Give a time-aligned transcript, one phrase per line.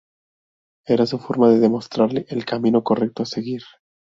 [0.87, 3.61] Era su forma de mostrarle "el camino correcto a seguir".